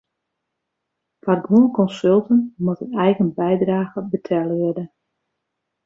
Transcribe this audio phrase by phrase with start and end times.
[1.23, 4.85] Foar guon konsulten moat in eigen bydrage betelle wurde.